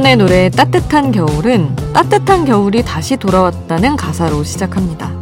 종현의 0.00 0.16
노래 0.16 0.48
따뜻한 0.48 1.12
겨울은 1.12 1.76
따뜻한 1.92 2.46
겨울이 2.46 2.82
다시 2.82 3.18
돌아왔다는 3.18 3.96
가사로 3.96 4.44
시작합니다. 4.44 5.12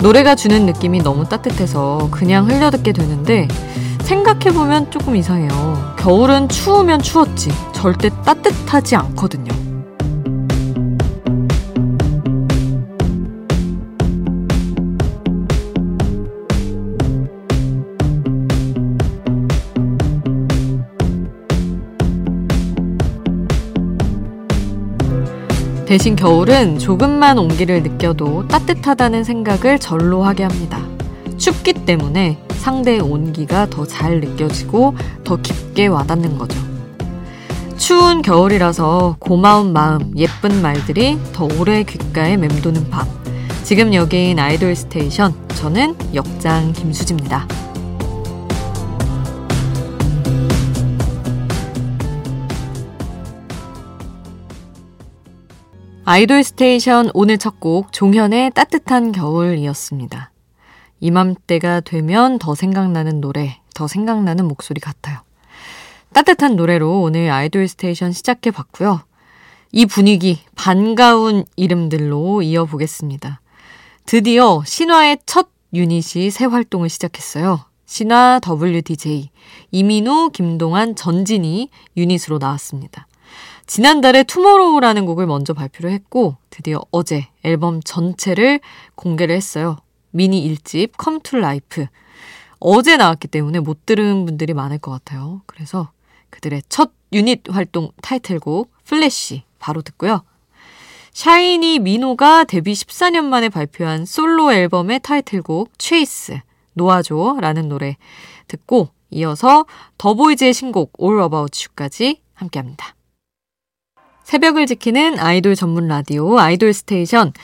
노래가 0.00 0.36
주는 0.36 0.64
느낌이 0.64 1.00
너무 1.00 1.28
따뜻해서 1.28 2.08
그냥 2.12 2.48
흘려듣게 2.48 2.92
되는데 2.92 3.48
생각해보면 4.02 4.92
조금 4.92 5.16
이상해요. 5.16 5.96
겨울은 5.98 6.48
추우면 6.48 7.02
추웠지 7.02 7.50
절대 7.72 8.10
따뜻하지 8.24 8.94
않거든요. 8.94 9.61
대신 25.92 26.16
겨울은 26.16 26.78
조금만 26.78 27.36
온기를 27.36 27.82
느껴도 27.82 28.48
따뜻하다는 28.48 29.24
생각을 29.24 29.78
절로 29.78 30.24
하게 30.24 30.44
합니다. 30.44 30.80
춥기 31.36 31.74
때문에 31.84 32.38
상대의 32.54 33.00
온기가 33.00 33.68
더 33.68 33.84
잘 33.84 34.20
느껴지고 34.20 34.96
더 35.22 35.36
깊게 35.36 35.88
와닿는 35.88 36.38
거죠. 36.38 36.58
추운 37.76 38.22
겨울이라서 38.22 39.16
고마운 39.18 39.74
마음, 39.74 40.14
예쁜 40.16 40.62
말들이 40.62 41.18
더 41.34 41.46
오래 41.60 41.82
귓가에 41.82 42.38
맴도는 42.38 42.88
밤. 42.88 43.06
지금 43.62 43.92
여기인 43.92 44.38
아이돌 44.38 44.74
스테이션, 44.74 45.34
저는 45.56 45.94
역장 46.14 46.72
김수지입니다. 46.72 47.46
아이돌 56.04 56.42
스테이션 56.42 57.10
오늘 57.14 57.38
첫 57.38 57.60
곡 57.60 57.92
종현의 57.92 58.50
따뜻한 58.54 59.12
겨울이었습니다. 59.12 60.32
이맘때가 60.98 61.80
되면 61.80 62.40
더 62.40 62.56
생각나는 62.56 63.20
노래, 63.20 63.60
더 63.72 63.86
생각나는 63.86 64.48
목소리 64.48 64.80
같아요. 64.80 65.20
따뜻한 66.12 66.56
노래로 66.56 67.02
오늘 67.02 67.30
아이돌 67.30 67.68
스테이션 67.68 68.10
시작해 68.10 68.50
봤고요. 68.50 69.02
이 69.70 69.86
분위기 69.86 70.40
반가운 70.56 71.44
이름들로 71.54 72.42
이어보겠습니다. 72.42 73.40
드디어 74.04 74.62
신화의 74.66 75.18
첫 75.24 75.50
유닛이 75.72 76.30
새 76.32 76.46
활동을 76.46 76.88
시작했어요. 76.88 77.64
신화 77.86 78.40
WDJ 78.44 79.30
이민우, 79.70 80.30
김동완, 80.32 80.96
전진이 80.96 81.70
유닛으로 81.96 82.38
나왔습니다. 82.38 83.06
지난달에 83.72 84.24
Tomorrow라는 84.24 85.06
곡을 85.06 85.24
먼저 85.24 85.54
발표를 85.54 85.92
했고 85.92 86.36
드디어 86.50 86.82
어제 86.90 87.28
앨범 87.42 87.82
전체를 87.82 88.60
공개를 88.96 89.34
했어요. 89.34 89.78
미니 90.10 90.46
1집 90.46 90.90
Come 91.02 91.20
to 91.20 91.38
Life. 91.38 91.86
어제 92.58 92.98
나왔기 92.98 93.28
때문에 93.28 93.60
못 93.60 93.86
들은 93.86 94.26
분들이 94.26 94.52
많을 94.52 94.76
것 94.76 94.90
같아요. 94.90 95.40
그래서 95.46 95.90
그들의 96.28 96.64
첫 96.68 96.92
유닛 97.14 97.48
활동 97.48 97.92
타이틀곡 98.02 98.70
플래시 98.84 99.44
바로 99.58 99.80
듣고요. 99.80 100.22
샤이니 101.14 101.78
민호가 101.78 102.44
데뷔 102.44 102.74
14년 102.74 103.24
만에 103.24 103.48
발표한 103.48 104.04
솔로 104.04 104.52
앨범의 104.52 105.00
타이틀곡 105.00 105.78
Chase 105.78 106.40
놓아줘라는 106.74 107.70
노래 107.70 107.96
듣고 108.48 108.90
이어서 109.08 109.64
더보이즈의 109.96 110.52
신곡 110.52 110.92
All 111.00 111.22
About 111.22 111.58
You까지 111.58 112.20
함께합니다. 112.34 112.96
새벽을 114.32 114.64
지키는 114.64 115.18
아이돌 115.18 115.54
전문 115.54 115.88
라디오 115.88 116.38
아이돌 116.38 116.72
스테이션. 116.72 117.34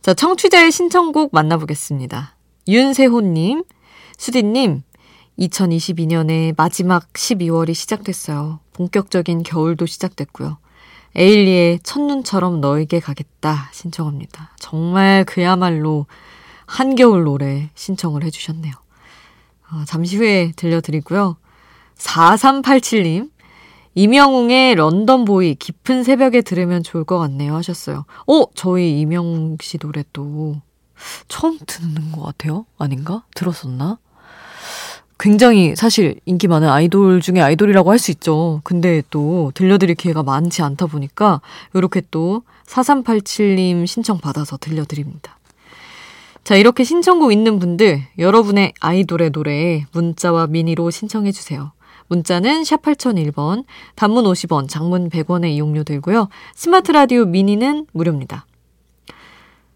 자, 0.00 0.14
청취자의 0.14 0.72
신청곡 0.72 1.28
만나보겠습니다. 1.34 2.36
윤세호님, 2.66 3.64
수디님, 4.16 4.82
2022년의 5.38 6.54
마지막 6.56 7.12
12월이 7.12 7.74
시작됐어요. 7.74 8.60
본격적인 8.72 9.42
겨울도 9.42 9.84
시작됐고요. 9.84 10.56
에일리의 11.16 11.80
첫눈처럼 11.82 12.62
너에게 12.62 12.98
가겠다 12.98 13.68
신청합니다. 13.74 14.52
정말 14.58 15.26
그야말로 15.26 16.06
한겨울 16.64 17.24
노래 17.24 17.68
신청을 17.74 18.24
해주셨네요. 18.24 18.72
어, 19.70 19.84
잠시 19.86 20.16
후에 20.16 20.52
들려드리고요. 20.56 21.36
4387님, 21.98 23.30
이명웅의 23.98 24.76
런던보이 24.76 25.56
깊은 25.56 26.04
새벽에 26.04 26.40
들으면 26.40 26.84
좋을 26.84 27.02
것 27.02 27.18
같네요 27.18 27.56
하셨어요. 27.56 28.04
어, 28.28 28.44
저희 28.54 29.00
이명웅 29.00 29.56
씨 29.60 29.76
노래 29.78 30.04
도 30.12 30.60
처음 31.26 31.58
듣는 31.66 32.12
것 32.12 32.22
같아요. 32.22 32.64
아닌가? 32.78 33.24
들었었나? 33.34 33.98
굉장히 35.18 35.74
사실 35.74 36.20
인기 36.26 36.46
많은 36.46 36.68
아이돌 36.68 37.20
중에 37.20 37.40
아이돌이라고 37.40 37.90
할 37.90 37.98
수 37.98 38.12
있죠. 38.12 38.60
근데 38.62 39.02
또 39.10 39.50
들려드릴 39.54 39.96
기회가 39.96 40.22
많지 40.22 40.62
않다 40.62 40.86
보니까 40.86 41.40
이렇게 41.74 42.00
또 42.12 42.42
4387님 42.66 43.84
신청 43.88 44.18
받아서 44.18 44.56
들려드립니다. 44.58 45.38
자, 46.44 46.54
이렇게 46.54 46.84
신청곡 46.84 47.32
있는 47.32 47.58
분들 47.58 48.04
여러분의 48.16 48.74
아이돌의 48.78 49.30
노래 49.30 49.84
문자와 49.90 50.46
미니로 50.46 50.90
신청해 50.90 51.32
주세요. 51.32 51.72
문자는 52.08 52.64
샵 52.64 52.82
8001번, 52.82 53.64
단문 53.94 54.24
50원, 54.24 54.68
장문 54.68 55.08
100원의 55.10 55.52
이용료 55.52 55.84
들고요. 55.84 56.28
스마트 56.54 56.92
라디오 56.92 57.24
미니는 57.24 57.86
무료입니다. 57.92 58.46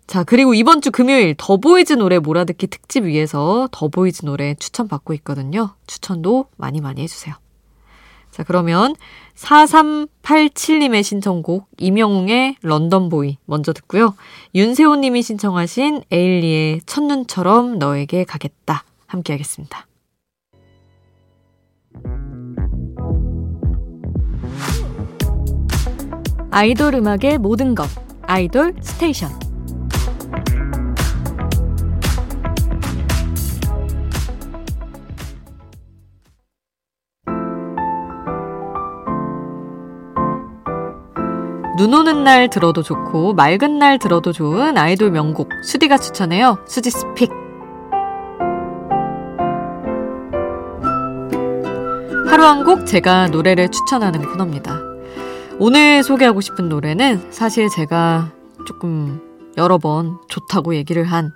자, 0.07 0.25
그리고 0.25 0.53
이번 0.53 0.83
주 0.83 0.91
금요일 0.91 1.35
더보이즈 1.39 1.95
노래 1.95 2.19
몰아듣기 2.19 2.67
특집 2.67 3.05
위해서 3.05 3.69
더보이즈 3.73 4.27
노래 4.27 4.55
추천받고 4.55 5.15
있거든요. 5.15 5.75
추천도 5.87 6.47
많이 6.57 6.81
많이 6.81 7.03
해주세요. 7.03 7.35
자, 8.31 8.43
그러면 8.45 8.95
4387님의 9.37 11.03
신청곡 11.03 11.69
임영웅의 11.79 12.57
London 12.63 13.13
Boy 13.13 13.39
먼저 13.45 13.73
듣고요. 13.73 14.15
윤세호님이 14.55 15.23
신청하신 15.23 16.03
에일리의 16.11 16.81
첫눈처럼 16.87 17.79
너에게 17.79 18.25
가겠다 18.25 18.85
함께 19.07 19.35
하겠습니다. 19.35 19.87
아이돌 26.53 26.95
음악의 26.97 27.39
모든 27.39 27.75
것 27.75 27.89
아이돌 28.27 28.75
스테이션 28.83 29.31
눈 41.79 41.95
오는 41.95 42.23
날 42.23 42.49
들어도 42.51 42.83
좋고 42.83 43.33
맑은 43.35 43.79
날 43.79 43.99
들어도 43.99 44.31
좋은 44.33 44.77
아이돌 44.77 45.11
명곡 45.11 45.49
수디가 45.65 45.99
추천해요. 45.99 46.59
수지 46.67 46.91
스픽. 46.91 47.31
하루 52.29 52.45
한 52.45 52.65
곡 52.65 52.87
제가 52.87 53.29
노래를 53.29 53.71
추천하는 53.71 54.23
코너입니다. 54.23 54.92
오늘 55.65 56.03
소개하고 56.03 56.41
싶은 56.41 56.69
노래는 56.69 57.31
사실 57.31 57.69
제가 57.69 58.33
조금 58.67 59.21
여러 59.57 59.79
번 59.79 60.19
좋다고 60.29 60.75
얘기를 60.75 61.05
한 61.05 61.31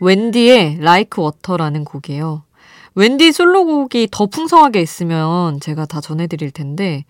웬디의 0.00 0.80
Like 0.80 1.24
Water라는 1.24 1.86
곡이에요. 1.86 2.42
웬디 2.94 3.32
솔로곡이 3.32 4.08
더 4.10 4.26
풍성하게 4.26 4.82
있으면 4.82 5.60
제가 5.60 5.86
다 5.86 6.02
전해드릴 6.02 6.50
텐데, 6.50 7.06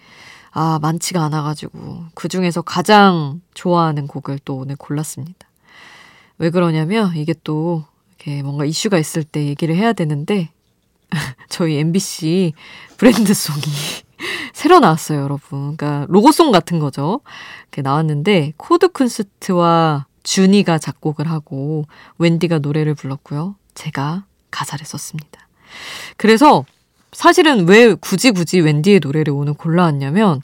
아, 0.53 0.79
많지가 0.81 1.21
않아가지고, 1.25 2.05
그 2.15 2.29
중에서 2.29 2.63
가장 2.63 3.41
좋아하는 3.55 4.07
곡을 4.07 4.39
또 4.45 4.59
오늘 4.59 4.77
골랐습니다. 4.77 5.49
왜 6.39 6.51
그러냐면, 6.51 7.17
이게 7.17 7.35
또, 7.43 7.83
이렇게 8.11 8.45
뭔가 8.45 8.65
이슈가 8.65 8.97
있을 8.97 9.25
때 9.25 9.45
얘기를 9.45 9.75
해야 9.75 9.93
되는데, 9.93 10.51
저희 11.49 11.79
MBC 11.79 12.53
브랜드송이 12.97 13.61
새로 14.53 14.81
나왔어요, 14.81 15.21
여러분. 15.23 15.77
그러니까 15.77 16.07
로고송 16.09 16.51
같은 16.53 16.79
거죠. 16.79 17.21
이렇게 17.63 17.83
나왔는데 17.83 18.55
코드 18.57 18.89
쿤스트와 18.89 20.05
준이가 20.23 20.79
작곡을 20.79 21.31
하고 21.31 21.87
웬디가 22.19 22.59
노래를 22.59 22.95
불렀고요. 22.95 23.57
제가 23.75 24.25
가사를 24.51 24.85
썼습니다. 24.85 25.49
그래서 26.17 26.65
사실은 27.13 27.67
왜 27.69 27.95
굳이 27.95 28.31
굳이 28.31 28.61
웬디의 28.61 29.01
노래를 29.03 29.33
오늘 29.33 29.55
골라왔냐면 29.55 30.43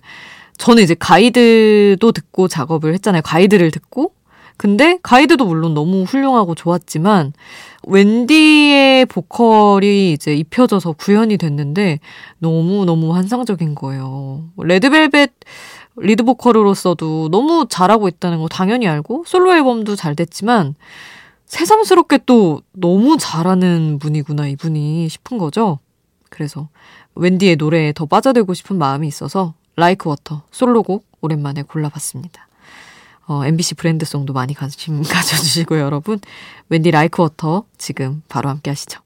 저는 0.58 0.82
이제 0.82 0.94
가이드도 0.94 2.12
듣고 2.12 2.48
작업을 2.48 2.94
했잖아요. 2.94 3.22
가이드를 3.22 3.70
듣고 3.70 4.15
근데 4.56 4.98
가이드도 5.02 5.44
물론 5.44 5.74
너무 5.74 6.04
훌륭하고 6.04 6.54
좋았지만 6.54 7.32
웬디의 7.84 9.06
보컬이 9.06 10.12
이제 10.12 10.34
입혀져서 10.34 10.92
구현이 10.92 11.36
됐는데 11.36 12.00
너무너무 12.38 13.14
환상적인 13.14 13.74
거예요. 13.74 14.44
레드벨벳 14.56 15.32
리드 15.96 16.24
보컬로서도 16.24 17.28
너무 17.30 17.66
잘하고 17.68 18.08
있다는 18.08 18.38
거 18.38 18.48
당연히 18.48 18.86
알고 18.86 19.24
솔로 19.26 19.54
앨범도 19.54 19.96
잘 19.96 20.14
됐지만 20.14 20.74
새삼스럽게 21.46 22.20
또 22.26 22.60
너무 22.72 23.16
잘하는 23.18 23.98
분이구나 23.98 24.48
이분이 24.48 25.08
싶은 25.08 25.38
거죠. 25.38 25.78
그래서 26.28 26.68
웬디의 27.14 27.56
노래에 27.56 27.92
더 27.92 28.04
빠져들고 28.04 28.52
싶은 28.52 28.76
마음이 28.76 29.06
있어서 29.08 29.54
Like 29.76 30.08
Water 30.08 30.42
솔로곡 30.50 31.06
오랜만에 31.20 31.62
골라봤습니다. 31.62 32.45
어, 33.28 33.44
MBC 33.44 33.74
브랜드송도 33.74 34.32
많이 34.32 34.54
관심 34.54 35.02
가져주시고요, 35.04 35.80
여러분. 35.80 36.20
웬디 36.68 36.90
Like 36.90 37.22
Water 37.22 37.64
지금 37.78 38.22
바로 38.28 38.48
함께 38.48 38.70
하시죠. 38.70 39.00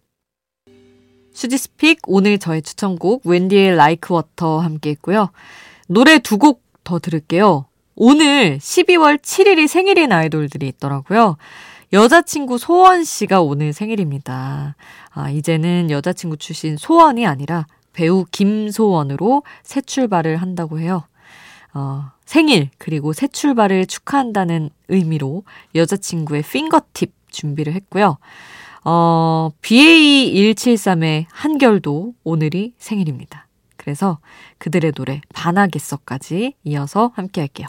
수지's 1.32 1.73
Pick 1.73 2.00
오늘 2.06 2.38
저의 2.38 2.62
추천곡 2.62 3.22
웬디의 3.26 3.76
Like 3.76 4.12
Water 4.14 4.58
함께 4.60 4.90
했고요. 4.90 5.30
노래 5.88 6.18
두 6.18 6.36
곡 6.38 6.70
더 6.84 6.98
들을게요. 6.98 7.66
오늘 7.94 8.58
12월 8.58 9.18
7일이 9.20 9.68
생일인 9.68 10.12
아이돌들이 10.12 10.66
있더라고요. 10.68 11.36
여자친구 11.92 12.58
소원 12.58 13.04
씨가 13.04 13.42
오늘 13.42 13.72
생일입니다. 13.72 14.76
아, 15.12 15.30
이제는 15.30 15.90
여자친구 15.90 16.36
출신 16.38 16.76
소원이 16.76 17.26
아니라 17.26 17.66
배우 17.92 18.24
김소원으로 18.30 19.42
새 19.62 19.80
출발을 19.82 20.36
한다고 20.38 20.80
해요. 20.80 21.04
어, 21.74 22.10
생일 22.24 22.70
그리고 22.78 23.12
새 23.12 23.26
출발을 23.28 23.86
축하한다는 23.86 24.70
의미로 24.88 25.44
여자친구의 25.74 26.42
핑거팁 26.42 27.12
준비를 27.30 27.74
했고요. 27.74 28.18
어, 28.84 29.50
BA173의 29.62 31.26
한결도 31.30 32.14
오늘이 32.24 32.74
생일입니다. 32.78 33.46
그래서 33.76 34.18
그들의 34.58 34.92
노래 34.92 35.20
반하겠어까지 35.32 36.54
이어서 36.64 37.12
함께 37.14 37.40
할게요. 37.40 37.68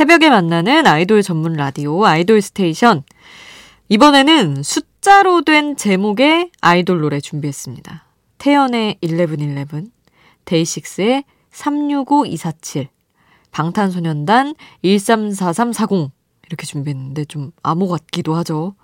새벽에 0.00 0.30
만나는 0.30 0.86
아이돌 0.86 1.22
전문 1.22 1.52
라디오 1.52 2.06
아이돌 2.06 2.40
스테이션. 2.40 3.02
이번에는 3.90 4.62
숫자로 4.62 5.42
된 5.42 5.76
제목의 5.76 6.52
아이돌 6.62 7.02
노래 7.02 7.20
준비했습니다. 7.20 8.06
태연의 8.38 8.96
1111, 9.02 9.90
데이식스의 10.46 11.24
365247, 11.50 12.88
방탄소년단 13.50 14.54
134340 14.80 16.10
이렇게 16.46 16.64
준비했는데 16.64 17.26
좀 17.26 17.52
암호 17.62 17.86
같기도 17.88 18.34
하죠. 18.36 18.76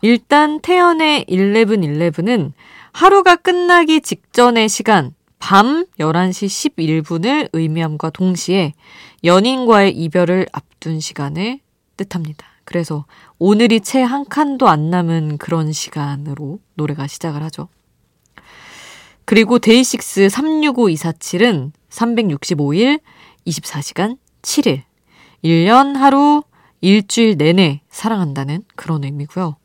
일단 0.00 0.60
태연의 0.60 1.24
1111은 1.28 2.52
하루가 2.92 3.34
끝나기 3.34 4.00
직전의 4.00 4.68
시간 4.68 5.12
밤 5.40 5.84
11시 5.98 7.02
11분을 7.02 7.48
의미함과 7.52 8.10
동시에 8.10 8.74
연인과의 9.24 9.92
이별을 9.96 10.46
앞둔 10.52 11.00
시간을 11.00 11.58
뜻합니다. 11.96 12.46
그래서 12.64 13.04
오늘이 13.38 13.80
채 13.80 14.02
한 14.02 14.24
칸도 14.24 14.68
안 14.68 14.90
남은 14.90 15.38
그런 15.38 15.72
시간으로 15.72 16.60
노래가 16.74 17.08
시작을 17.08 17.42
하죠. 17.44 17.68
그리고 19.24 19.58
데이식스 19.58 20.28
365247은 20.28 21.72
365일, 21.88 23.00
24시간, 23.46 24.18
7일, 24.42 24.82
1년 25.44 25.94
하루, 25.94 26.42
일주일 26.80 27.36
내내 27.36 27.80
사랑한다는 27.90 28.62
그런 28.76 29.04
의미고요. 29.04 29.56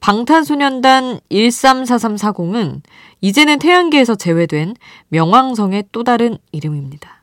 방탄소년단 0.00 1.20
134340은 1.30 2.80
이제는 3.20 3.58
태양계에서 3.58 4.14
제외된 4.14 4.74
명왕성의 5.08 5.84
또 5.92 6.04
다른 6.04 6.38
이름입니다. 6.52 7.22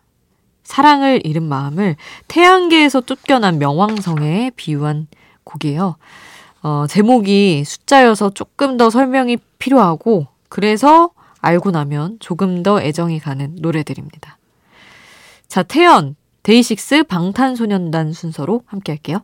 사랑을 0.63 1.25
잃은 1.25 1.43
마음을 1.43 1.95
태양계에서 2.27 3.01
쫓겨난 3.01 3.57
명왕성에 3.57 4.51
비유한 4.55 5.07
곡이에요. 5.43 5.95
어, 6.61 6.85
제목이 6.87 7.63
숫자여서 7.65 8.31
조금 8.31 8.77
더 8.77 8.89
설명이 8.89 9.37
필요하고 9.59 10.27
그래서 10.49 11.11
알고 11.39 11.71
나면 11.71 12.17
조금 12.19 12.63
더 12.63 12.81
애정이 12.81 13.19
가는 13.19 13.55
노래들입니다. 13.59 14.37
자, 15.47 15.63
태연, 15.63 16.15
데이식스 16.43 17.03
방탄소년단 17.03 18.13
순서로 18.13 18.63
함께 18.65 18.91
할게요. 18.91 19.19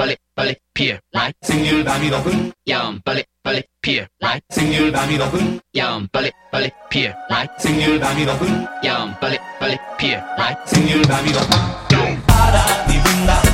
빨리 0.00 0.16
빨리 0.34 0.56
피어 0.72 0.96
라이 1.12 1.30
생률 1.42 1.84
밤이 1.84 2.08
높은 2.08 2.50
야음 2.66 3.02
빨리 3.04 3.22
빨리 3.42 3.62
피어 3.82 4.06
라이 4.18 4.40
생률 4.48 4.90
밤이 4.90 5.18
높은 5.18 5.60
야음 5.76 6.08
빨리 6.10 6.30
빨리 6.50 6.70
피어 6.88 7.12
라이 7.28 7.46
생률 7.58 8.00
밤이 8.00 8.24
높은 8.24 8.66
야음 8.82 9.14
빨리 9.20 9.36
빨리 9.58 9.76
피어 9.98 10.18
라이 10.38 10.54
생률 10.64 11.02
밤이 11.02 11.30
높은 11.32 12.26
바람이 12.26 12.94
분다 13.02 13.49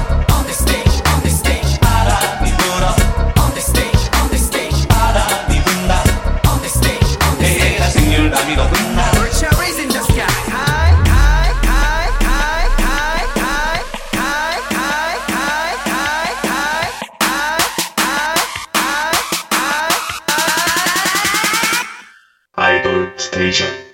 스테이션 23.56 23.86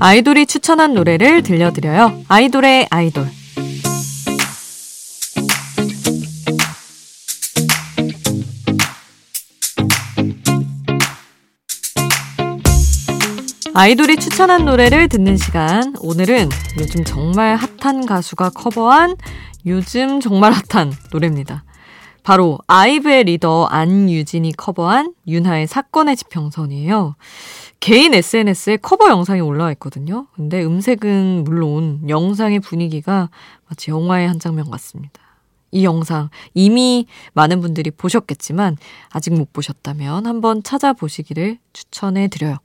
아이돌이 0.00 0.46
추천한 0.46 0.94
노래를 0.94 1.42
들려드려요. 1.42 2.22
아이돌의 2.28 2.88
아이돌. 2.90 3.26
아이돌이 13.74 14.16
추천한 14.16 14.64
노래를 14.64 15.08
듣는 15.08 15.36
시간. 15.36 15.94
오늘은 16.00 16.48
요즘 16.80 17.04
정말 17.04 17.56
핫한 17.56 18.06
가수가 18.06 18.50
커버한 18.50 19.16
요즘 19.66 20.20
정말 20.20 20.52
핫한 20.52 20.92
노래입니다. 21.12 21.64
바로 22.26 22.58
아이브의 22.66 23.22
리더 23.22 23.66
안유진이 23.66 24.54
커버한 24.56 25.14
윤하의 25.28 25.68
사건의 25.68 26.16
지평선이에요. 26.16 27.14
개인 27.78 28.14
SNS에 28.14 28.78
커버 28.78 29.08
영상이 29.10 29.40
올라와 29.40 29.70
있거든요. 29.74 30.26
근데 30.34 30.64
음색은 30.64 31.44
물론 31.44 32.00
영상의 32.08 32.58
분위기가 32.58 33.30
마치 33.68 33.92
영화의 33.92 34.26
한 34.26 34.40
장면 34.40 34.68
같습니다. 34.72 35.20
이 35.70 35.84
영상 35.84 36.30
이미 36.52 37.06
많은 37.34 37.60
분들이 37.60 37.92
보셨겠지만 37.92 38.76
아직 39.10 39.32
못 39.32 39.52
보셨다면 39.52 40.26
한번 40.26 40.64
찾아보시기를 40.64 41.58
추천해 41.72 42.26
드려요. 42.26 42.56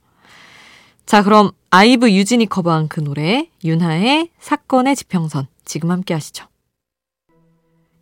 자, 1.06 1.22
그럼 1.22 1.52
아이브 1.70 2.10
유진이 2.10 2.46
커버한 2.46 2.88
그 2.88 2.98
노래 2.98 3.48
윤하의 3.62 4.30
사건의 4.40 4.96
지평선 4.96 5.46
지금 5.64 5.92
함께 5.92 6.14
하시죠. 6.14 6.51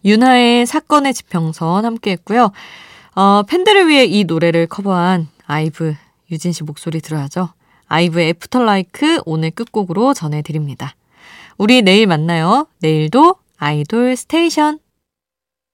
윤하의 0.05 0.67
사건의 0.67 1.15
지평선 1.15 1.85
함께 1.85 2.13
했고요. 2.13 2.53
어, 3.15 3.43
팬들을 3.43 3.89
위해 3.89 4.05
이 4.05 4.25
노래를 4.25 4.67
커버한 4.67 5.29
아이브 5.47 5.95
유진 6.31 6.53
씨 6.53 6.65
목소리 6.65 7.01
들어야죠. 7.01 7.51
아이브의 7.89 8.29
After 8.31 8.61
Like 8.61 9.21
오늘 9.27 9.51
끝곡으로 9.51 10.15
전해드립니다. 10.15 10.95
우리 11.59 11.83
내일 11.83 12.07
만나요. 12.07 12.67
내일도 12.81 13.37
아이돌 13.59 14.17
스테이션. 14.17 14.79